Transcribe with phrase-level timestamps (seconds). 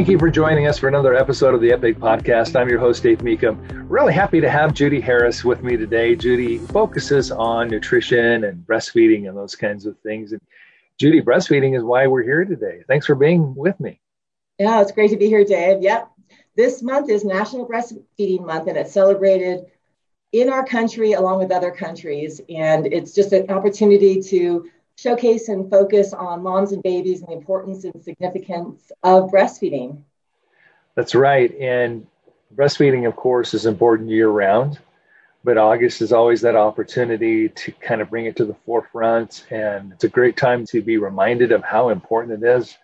[0.00, 2.58] Thank you for joining us for another episode of the Epic Podcast.
[2.58, 3.84] I'm your host, Dave Meekum.
[3.86, 6.16] Really happy to have Judy Harris with me today.
[6.16, 10.32] Judy focuses on nutrition and breastfeeding and those kinds of things.
[10.32, 10.40] And
[10.98, 12.82] Judy, breastfeeding is why we're here today.
[12.88, 14.00] Thanks for being with me.
[14.58, 15.82] Yeah, it's great to be here, Dave.
[15.82, 16.10] Yep.
[16.56, 19.66] This month is National Breastfeeding Month, and it's celebrated
[20.32, 22.40] in our country along with other countries.
[22.48, 24.66] And it's just an opportunity to
[25.00, 30.02] showcase and focus on moms and babies and the importance and significance of breastfeeding.
[30.94, 31.54] That's right.
[31.58, 32.06] And
[32.54, 34.78] breastfeeding, of course, is important year round,
[35.42, 39.46] but August is always that opportunity to kind of bring it to the forefront.
[39.50, 42.76] And it's a great time to be reminded of how important it is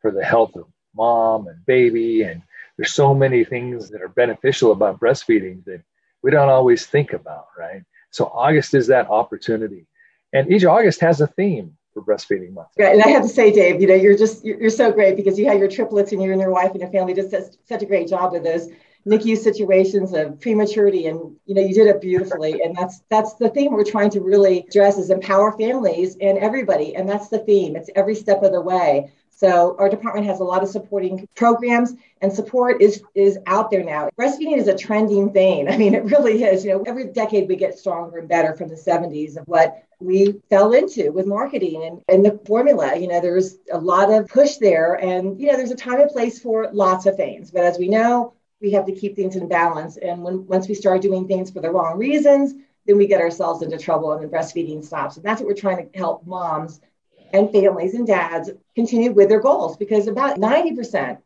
[0.00, 2.22] for the health of mom and baby.
[2.22, 2.42] And
[2.76, 5.82] there's so many things that are beneficial about breastfeeding that
[6.22, 7.82] we don't always think about, right?
[8.10, 9.88] So August is that opportunity
[10.36, 12.68] and each August has a theme for breastfeeding month.
[12.78, 12.94] Right.
[12.94, 15.38] And I have to say, Dave, you know, you're just, you're, you're so great because
[15.38, 17.82] you have your triplets and you and your wife and your family just does such
[17.82, 18.68] a great job with those
[19.06, 21.06] NICU situations of prematurity.
[21.06, 22.62] And, you know, you did it beautifully.
[22.62, 26.96] And that's, that's the theme we're trying to really address is empower families and everybody.
[26.96, 27.76] And that's the theme.
[27.76, 29.12] It's every step of the way.
[29.36, 33.84] So our department has a lot of supporting programs and support is is out there
[33.84, 34.08] now.
[34.18, 35.68] Breastfeeding is a trending thing.
[35.68, 36.64] I mean, it really is.
[36.64, 40.40] You know, every decade we get stronger and better from the 70s of what we
[40.48, 42.96] fell into with marketing and, and the formula.
[42.96, 46.10] You know, there's a lot of push there and you know, there's a time and
[46.10, 47.50] place for lots of things.
[47.50, 49.96] But as we know, we have to keep things in balance.
[49.96, 52.54] And when once we start doing things for the wrong reasons,
[52.86, 55.16] then we get ourselves into trouble and the breastfeeding stops.
[55.16, 56.80] And that's what we're trying to help moms
[57.32, 61.18] and families and dads continue with their goals because about 90%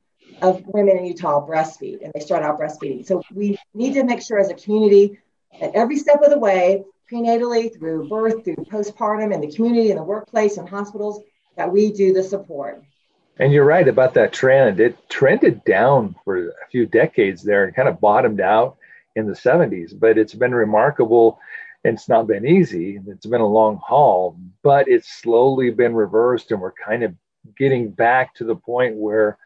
[0.42, 3.06] of women in Utah breastfeed and they start out breastfeeding.
[3.06, 5.18] So we need to make sure as a community
[5.60, 9.96] that every step of the way, prenatally, through birth, through postpartum, in the community, in
[9.96, 11.20] the workplace, and hospitals,
[11.56, 12.82] that we do the support.
[13.38, 14.80] And you're right about that trend.
[14.80, 18.76] It trended down for a few decades there and kind of bottomed out
[19.16, 21.40] in the 70s, but it's been remarkable
[21.84, 23.00] and it's not been easy.
[23.06, 27.14] It's been a long haul, but it's slowly been reversed, and we're kind of
[27.56, 29.38] getting back to the point where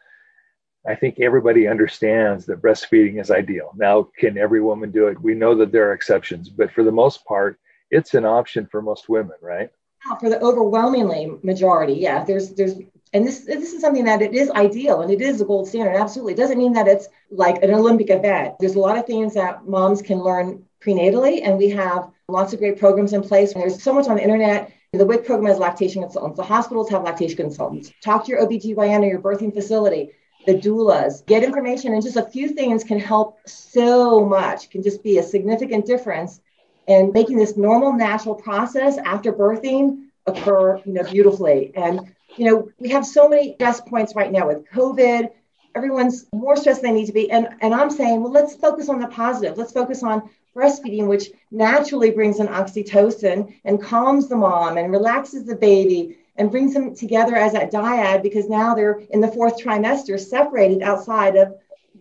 [0.87, 3.71] I think everybody understands that breastfeeding is ideal.
[3.75, 5.19] Now, can every woman do it?
[5.19, 7.57] We know that there are exceptions, but for the most part,
[7.89, 9.69] it's an option for most women, right?
[10.07, 12.23] Oh, for the overwhelmingly majority, yeah.
[12.23, 12.75] There's there's
[13.15, 15.95] and this this is something that it is ideal and it is a gold standard.
[15.95, 18.55] Absolutely, it doesn't mean that it's like an Olympic event.
[18.59, 22.59] There's a lot of things that moms can learn prenatally, and we have lots of
[22.59, 23.53] great programs in place.
[23.53, 24.69] There's so much on the internet.
[24.91, 26.37] The WIC program has lactation consultants.
[26.37, 27.93] The hospitals have lactation consultants.
[28.03, 30.11] Talk to your OBGYN or your birthing facility,
[30.45, 31.25] the doulas.
[31.25, 35.23] Get information, and just a few things can help so much, can just be a
[35.23, 36.41] significant difference
[36.87, 41.71] in making this normal, natural process after birthing occur, you know, beautifully.
[41.75, 45.29] And, you know, we have so many stress points right now with COVID.
[45.75, 47.29] Everyone's more stressed than they need to be.
[47.31, 49.57] And, and I'm saying, well, let's focus on the positive.
[49.57, 55.45] Let's focus on breastfeeding, which naturally brings in oxytocin and calms the mom and relaxes
[55.45, 59.57] the baby and brings them together as that dyad because now they're in the fourth
[59.57, 61.55] trimester separated outside of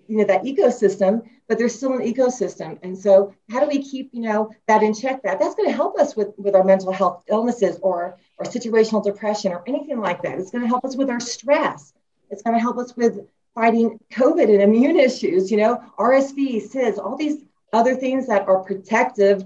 [0.09, 4.11] you know that ecosystem but there's still an ecosystem and so how do we keep
[4.13, 6.93] you know that in check that that's going to help us with with our mental
[6.93, 10.97] health illnesses or or situational depression or anything like that it's going to help us
[10.97, 11.93] with our stress
[12.31, 16.99] it's going to help us with fighting covid and immune issues you know rsv sids
[16.99, 17.45] all these
[17.75, 19.45] other things that are protective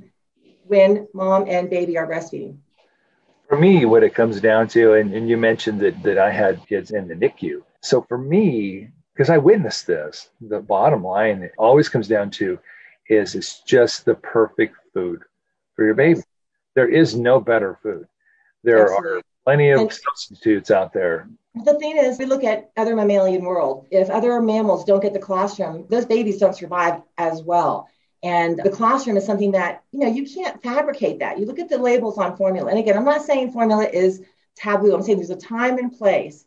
[0.69, 2.59] when mom and baby are breastfeeding?
[3.49, 6.65] For me, what it comes down to, and, and you mentioned that, that I had
[6.67, 7.63] kids in the NICU.
[7.81, 12.57] So for me, because I witnessed this, the bottom line it always comes down to
[13.09, 15.23] is it's just the perfect food
[15.75, 16.21] for your baby.
[16.77, 18.07] There is no better food.
[18.63, 19.19] There Absolutely.
[19.19, 21.29] are plenty of and substitutes out there.
[21.65, 23.89] The thing is, we look at other mammalian world.
[23.91, 27.89] If other mammals don't get the colostrum, those babies don't survive as well.
[28.23, 31.41] And the colostrum is something that, you know, you can't fabricate that.
[31.41, 32.71] You look at the labels on formula.
[32.71, 34.23] And again, I'm not saying formula is
[34.55, 34.95] taboo.
[34.95, 36.45] I'm saying there's a time and place.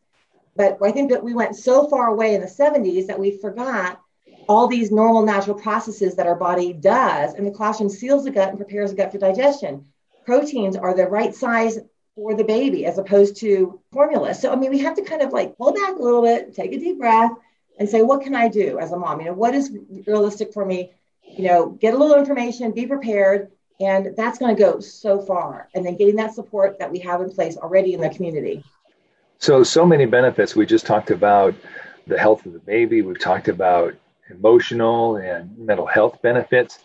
[0.56, 4.01] But I think that we went so far away in the 70s that we forgot
[4.50, 7.33] all these normal natural processes that our body does.
[7.33, 9.86] And the colostrum seals the gut and prepares the gut for digestion.
[10.25, 11.80] Proteins are the right size
[12.15, 14.33] for the baby as opposed to formula.
[14.33, 16.74] So, I mean, we have to kind of like pull back a little bit, take
[16.74, 17.31] a deep breath,
[17.80, 19.21] and say, what can I do as a mom?
[19.21, 19.71] You know, what is
[20.06, 20.92] realistic for me
[21.38, 25.69] you know, get a little information, be prepared, and that's going to go so far.
[25.74, 28.63] And then getting that support that we have in place already in the community.
[29.41, 30.55] So, so many benefits.
[30.55, 31.55] We just talked about
[32.05, 33.01] the health of the baby.
[33.01, 33.95] We've talked about
[34.29, 36.77] emotional and mental health benefits.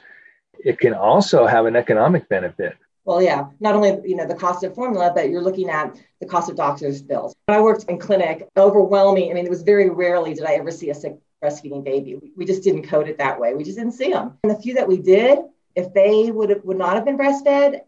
[0.59, 4.65] It can also have an economic benefit Well, yeah, not only you know the cost
[4.65, 7.35] of formula, but you're looking at the cost of doctors' bills.
[7.45, 9.31] When I worked in clinic, overwhelming.
[9.31, 12.33] I mean, it was very rarely did I ever see a sick breastfeeding baby.
[12.37, 13.55] We just didn't code it that way.
[13.55, 14.39] We just didn't see them.
[14.43, 15.41] And the few that we did,
[15.75, 17.83] if they would have, would not have been breastfed,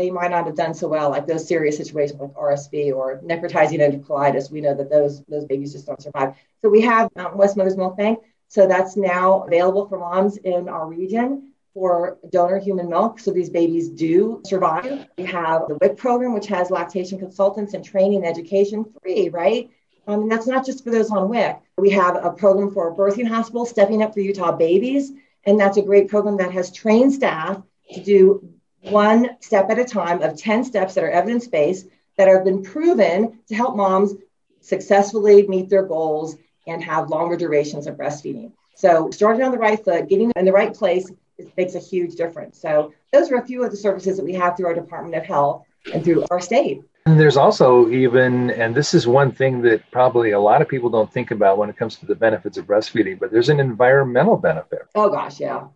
[0.00, 1.10] they might not have done so well.
[1.10, 5.74] Like those serious situations like RSV or necrotizing enterocolitis, we know that those those babies
[5.74, 6.34] just don't survive.
[6.62, 8.20] So we have Mountain West Mother's Milk Bank.
[8.48, 13.20] So that's now available for moms in our region for donor human milk.
[13.20, 15.06] So these babies do survive.
[15.18, 19.68] We have the WIC program, which has lactation consultants and training and education free, right?
[20.06, 21.60] Um, and that's not just for those on WIC.
[21.76, 25.12] We have a program for birthing hospitals, Stepping Up for Utah Babies.
[25.44, 27.62] And that's a great program that has trained staff
[27.92, 31.86] to do one step at a time of 10 steps that are evidence based
[32.16, 34.14] that have been proven to help moms
[34.60, 36.36] successfully meet their goals
[36.66, 38.52] and have longer durations of breastfeeding.
[38.74, 41.10] So, starting on the right foot, getting in the right place,
[41.40, 42.58] it makes a huge difference.
[42.58, 45.24] So those are a few of the services that we have through our Department of
[45.24, 46.82] Health and through our state.
[47.06, 50.90] And there's also even, and this is one thing that probably a lot of people
[50.90, 54.36] don't think about when it comes to the benefits of breastfeeding, but there's an environmental
[54.36, 54.82] benefit.
[54.94, 55.68] Oh gosh, yeah.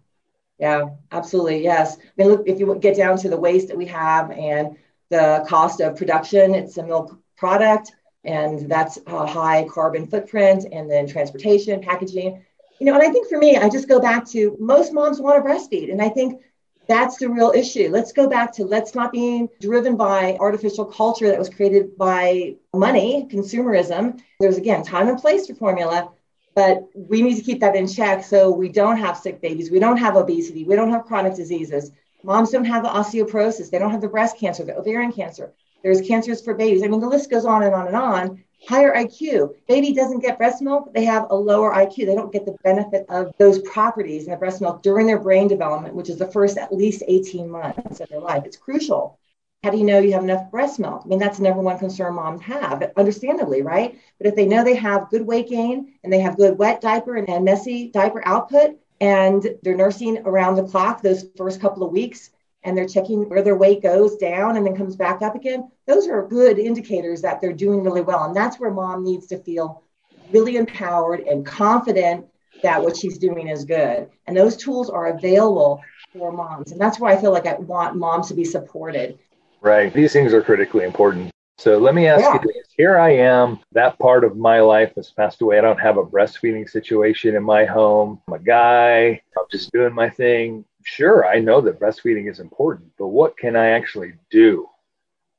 [0.59, 1.63] Yeah, absolutely.
[1.63, 1.97] Yes.
[1.99, 4.77] I mean, look, if you get down to the waste that we have and
[5.11, 7.93] the cost of production, it's a milk product
[8.25, 12.45] and that's a high carbon footprint and then transportation, packaging
[12.79, 15.43] you know, and I think for me, I just go back to most moms want
[15.43, 15.91] to breastfeed.
[15.91, 16.43] And I think
[16.89, 17.89] that's the real issue.
[17.91, 22.57] Let's go back to let's not be driven by artificial culture that was created by
[22.75, 24.21] money, consumerism.
[24.41, 26.11] There's again time and place for formula,
[26.55, 29.79] but we need to keep that in check so we don't have sick babies, we
[29.79, 31.91] don't have obesity, we don't have chronic diseases.
[32.23, 35.53] Moms don't have the osteoporosis, they don't have the breast cancer, the ovarian cancer.
[35.83, 36.83] There's cancers for babies.
[36.83, 39.55] I mean, the list goes on and on and on higher IQ.
[39.69, 42.07] Baby doesn't get breast milk, they have a lower IQ.
[42.07, 45.49] They don't get the benefit of those properties in the breast milk during their brain
[45.49, 48.45] development, which is the first at least 18 months of their life.
[48.47, 49.19] It's crucial.
[49.65, 51.01] How do you know you have enough breast milk?
[51.03, 53.99] I mean, that's the number one concern moms have, understandably, right?
[54.19, 57.17] But if they know they have good weight gain and they have good wet diaper
[57.17, 62.29] and, messy diaper output, and they're nursing around the clock those first couple of weeks,
[62.63, 66.09] and they're checking where their weight goes down and then comes back up again, those
[66.09, 68.25] are good indicators that they're doing really well.
[68.25, 69.83] And that's where mom needs to feel
[70.31, 72.27] really empowered and confident
[72.63, 74.11] that what she's doing is good.
[74.27, 75.83] And those tools are available
[76.13, 76.71] for moms.
[76.73, 79.19] And that's why I feel like I want moms to be supported.
[79.65, 79.93] Right.
[79.93, 81.31] These things are critically important.
[81.59, 82.35] So let me ask yeah.
[82.35, 82.69] you this.
[82.77, 85.59] Here I am, that part of my life has passed away.
[85.59, 88.21] I don't have a breastfeeding situation in my home.
[88.29, 89.23] I'm a guy.
[89.39, 93.57] I'm just doing my thing sure, I know that breastfeeding is important, but what can
[93.57, 94.69] I actually do?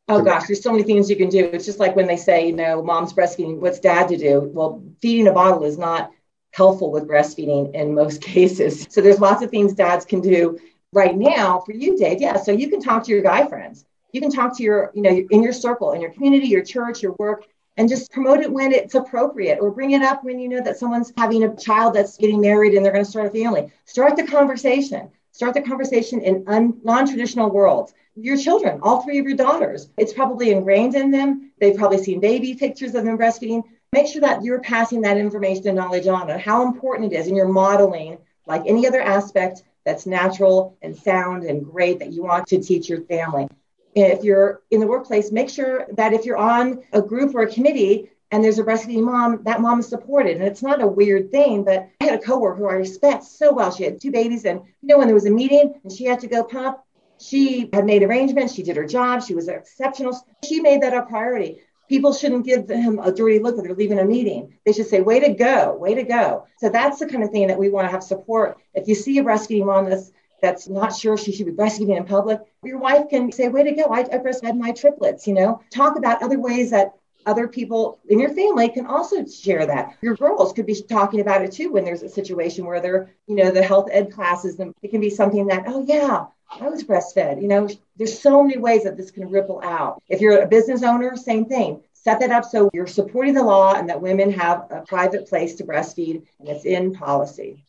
[0.08, 1.46] Oh gosh, there's so many things you can do.
[1.46, 4.52] It's just like when they say, you know, mom's breastfeeding, what's dad to do?
[4.54, 6.12] Well, feeding a bottle is not
[6.52, 8.86] helpful with breastfeeding in most cases.
[8.90, 10.60] So there's lots of things dads can do
[10.94, 12.22] right now for you, Dave.
[12.22, 13.86] Yeah, so you can talk to your guy friends.
[14.16, 17.04] You can talk to your, you know, in your circle, in your community, your church,
[17.04, 20.48] your work, and just promote it when it's appropriate or bring it up when you
[20.48, 23.30] know that someone's having a child that's getting married and they're going to start a
[23.30, 23.70] family.
[23.84, 25.10] Start the conversation.
[25.34, 27.94] Start the conversation in un- non-traditional worlds.
[28.16, 31.52] Your children, all three of your daughters, it's probably ingrained in them.
[31.60, 33.64] They've probably seen baby pictures of them breastfeeding.
[33.92, 37.28] Make sure that you're passing that information and knowledge on and how important it is,
[37.28, 42.24] and you're modeling like any other aspect that's natural and sound and great that you
[42.24, 43.50] want to teach your family.
[43.96, 47.52] If you're in the workplace, make sure that if you're on a group or a
[47.52, 50.36] committee and there's a breastfeeding mom, that mom is supported.
[50.36, 53.54] And it's not a weird thing, but I had a coworker who I respect so
[53.54, 53.72] well.
[53.72, 56.20] She had two babies, and you know, when there was a meeting and she had
[56.20, 56.80] to go pump,
[57.20, 60.20] she had made arrangements, she did her job, she was exceptional.
[60.44, 61.62] She made that a priority.
[61.88, 64.58] People shouldn't give him a dirty look when they're leaving a meeting.
[64.66, 66.48] They should say, way to go, way to go.
[66.58, 68.58] So that's the kind of thing that we want to have support.
[68.74, 70.12] If you see a breastfeeding mom that's
[70.46, 73.72] that's not sure she should be breastfeeding in public, your wife can say, way to
[73.72, 76.94] go, I, I breastfed my triplets, you know, talk about other ways that
[77.26, 79.96] other people in your family can also share that.
[80.02, 83.36] Your girls could be talking about it too when there's a situation where they're, you
[83.36, 86.84] know, the health ed classes, and it can be something that, oh, yeah, I was
[86.84, 87.42] breastfed.
[87.42, 90.02] You know, there's so many ways that this can ripple out.
[90.08, 91.82] If you're a business owner, same thing.
[91.94, 95.56] Set that up so you're supporting the law and that women have a private place
[95.56, 97.66] to breastfeed and it's in policy.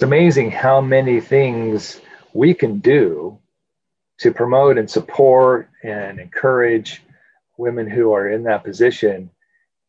[0.00, 2.00] It's amazing how many things
[2.32, 3.38] we can do
[4.20, 7.02] to promote and support and encourage
[7.58, 9.28] women who are in that position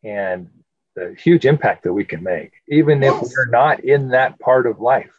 [0.04, 0.50] and
[0.98, 3.24] the huge impact that we can make, even yes.
[3.24, 5.18] if we're not in that part of life.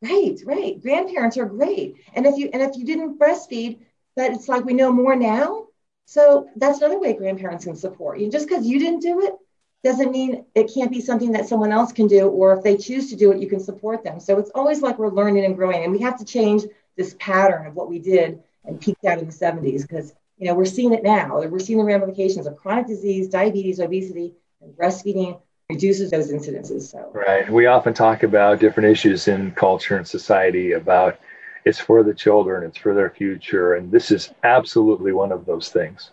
[0.00, 0.80] Right, right.
[0.80, 1.96] Grandparents are great.
[2.14, 3.80] And if you and if you didn't breastfeed,
[4.14, 5.66] that it's like we know more now.
[6.04, 8.30] So that's another way grandparents can support you.
[8.30, 9.34] Just because you didn't do it
[9.84, 13.10] doesn't mean it can't be something that someone else can do, or if they choose
[13.10, 14.18] to do it, you can support them.
[14.18, 16.64] So it's always like we're learning and growing, and we have to change
[16.96, 20.54] this pattern of what we did and peaked out in the 70s because you know
[20.54, 21.40] we're seeing it now.
[21.42, 26.82] We're seeing the ramifications of chronic disease, diabetes, obesity, and breastfeeding reduces those incidences.
[26.90, 31.18] So right, we often talk about different issues in culture and society about
[31.66, 35.68] it's for the children, it's for their future, and this is absolutely one of those
[35.68, 36.10] things.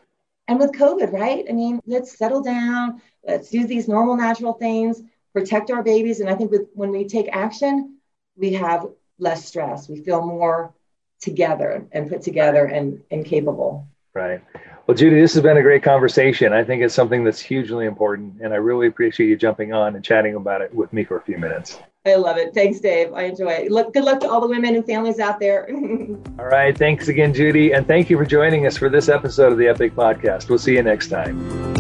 [0.48, 1.46] And with COVID, right?
[1.50, 3.02] I mean, let's settle down.
[3.26, 5.02] Let's do these normal, natural things.
[5.34, 7.98] Protect our babies, and I think with when we take action,
[8.36, 8.88] we have
[9.20, 9.88] less stress.
[9.88, 10.74] We feel more
[11.22, 13.88] together and put together and, and capable.
[14.14, 14.42] Right.
[14.88, 16.52] Well, Judy, this has been a great conversation.
[16.52, 20.04] I think it's something that's hugely important, and I really appreciate you jumping on and
[20.04, 21.80] chatting about it with me for a few minutes.
[22.06, 22.54] I love it.
[22.54, 23.14] Thanks, Dave.
[23.14, 23.72] I enjoy it.
[23.72, 25.70] Look, good luck to all the women and families out there.
[26.40, 26.76] all right.
[26.76, 27.74] Thanks again, Judy.
[27.74, 30.50] And thank you for joining us for this episode of the Epic Podcast.
[30.50, 31.71] We'll see you next time.